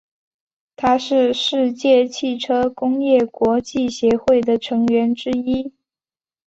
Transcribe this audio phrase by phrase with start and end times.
[0.75, 5.71] 它是世界汽车工业国际协会的成员之一。